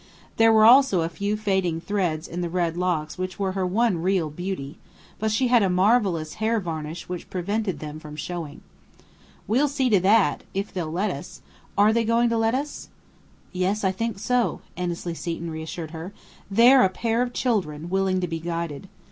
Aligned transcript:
There 0.37 0.51
were 0.51 0.65
also 0.65 1.01
a 1.01 1.09
few 1.09 1.37
fading 1.37 1.79
threads 1.79 2.27
in 2.27 2.41
the 2.41 2.49
red 2.49 2.75
locks 2.75 3.19
which 3.19 3.37
were 3.37 3.51
her 3.51 3.67
one 3.67 3.99
real 4.01 4.31
beauty; 4.31 4.79
but 5.19 5.29
she 5.29 5.47
had 5.49 5.61
a 5.61 5.69
marvellous 5.69 6.33
hair 6.41 6.59
varnish 6.59 7.07
which 7.07 7.29
prevented 7.29 7.77
them 7.77 7.99
from 7.99 8.15
showing. 8.15 8.61
"We'll 9.47 9.67
see 9.67 9.91
to 9.91 9.99
that! 9.99 10.43
If 10.55 10.73
they'll 10.73 10.89
let 10.91 11.11
us. 11.11 11.43
Are 11.77 11.93
they 11.93 12.03
going 12.03 12.29
to 12.29 12.37
let 12.39 12.55
us?" 12.55 12.89
"Yes, 13.51 13.83
I 13.83 13.91
think 13.91 14.17
so," 14.17 14.61
Annesley 14.75 15.13
Seton 15.13 15.51
reassured 15.51 15.91
her. 15.91 16.13
"They're 16.49 16.83
a 16.83 16.89
pair 16.89 17.21
of 17.21 17.31
children, 17.31 17.87
willing 17.87 18.21
to 18.21 18.27
be 18.27 18.39
guided. 18.39 18.89